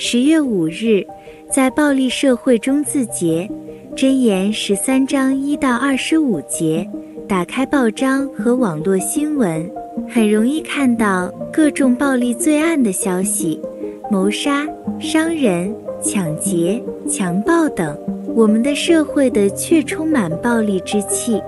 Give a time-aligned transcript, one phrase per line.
[0.00, 1.04] 十月五日，
[1.50, 3.50] 在暴力社会中自洁。
[3.96, 6.88] 箴言十三章一到二十五节。
[7.26, 9.68] 打开报章和网络新闻，
[10.08, 13.60] 很容易看到各种暴力罪案的消息，
[14.08, 14.64] 谋杀、
[15.00, 16.80] 伤人、抢劫、
[17.10, 17.98] 强暴等。
[18.36, 21.42] 我们的社会的确充满暴力之气。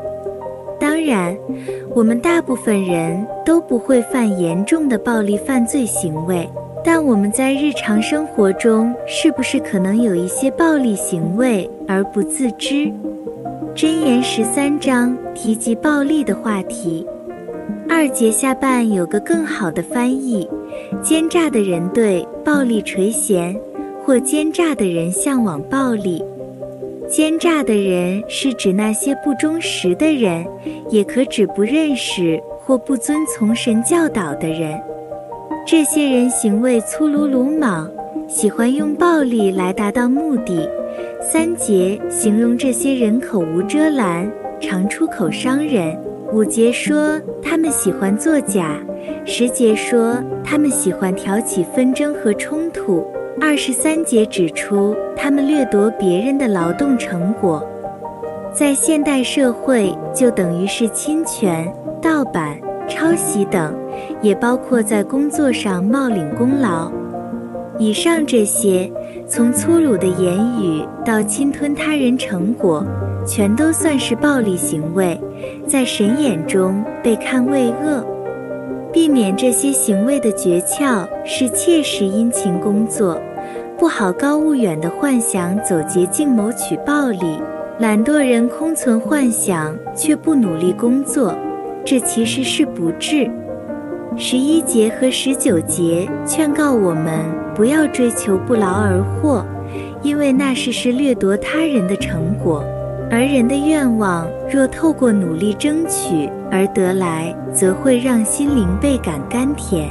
[0.81, 1.39] 当然，
[1.95, 6.51] 我们大部分人都不会犯严重的暴力犯罪行为，
[6.83, 12.91] 但我们在日常生活中是不是可能有一些暴力行为而不自知？
[13.75, 17.07] 箴言十三章提及暴力的话题，
[17.89, 20.49] 二节下半有个更好的翻译：
[21.03, 23.57] 奸诈的人对暴力垂涎，
[24.05, 26.25] 或奸诈的人向往暴力。
[27.09, 30.47] 奸诈的人是指那些不忠实的人，
[30.89, 34.81] 也可指不认识或不遵从神教导的人。
[35.71, 37.89] 这些人行为粗鲁鲁莽，
[38.27, 40.69] 喜欢用暴力来达到目的。
[41.23, 44.29] 三节形容这些人口无遮拦，
[44.61, 45.97] 常出口伤人。
[46.33, 48.81] 五节说他们喜欢作假。
[49.25, 53.07] 十节说他们喜欢挑起纷争和冲突。
[53.41, 57.65] 二十三节指出他们掠夺别人的劳动成果，
[58.53, 63.73] 在现代社会就等于是侵权、盗版、抄袭等，
[64.23, 66.91] 也包括在工作上冒领功劳。
[67.79, 68.91] 以上这些，
[69.27, 72.85] 从粗鲁的言语到侵吞他人成果，
[73.27, 75.19] 全都算是暴力行为，
[75.67, 78.05] 在神眼中被看为恶。
[78.93, 83.19] 避免这些行为的诀窍是切实殷勤工作，
[83.79, 87.39] 不好高骛远的幻想走捷径谋取暴利。
[87.79, 91.35] 懒惰人空存幻想却不努力工作，
[91.83, 93.31] 这其实是不智。
[94.17, 97.25] 十一节和十九节劝告我们
[97.55, 99.45] 不要追求不劳而获，
[100.03, 102.65] 因为那是是掠夺他人的成果，
[103.11, 109.89] 而人的愿望若透过努力争取而得来，则会让心灵倍感甘甜。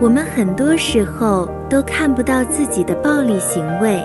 [0.00, 4.02] 我们很多时候都看不到自己的暴力行为，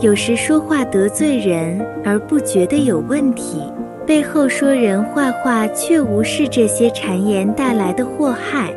[0.00, 3.62] 有时说话得罪人而不觉得有问题。
[4.08, 8.72] 背后说人坏话，却无视这些谗言带来的祸害；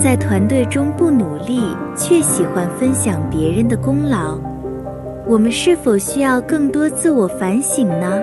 [0.00, 1.60] 在团队中不努力，
[1.94, 4.38] 却喜欢分享别人的功劳。
[5.26, 8.22] 我们是否需要更多自我反省呢？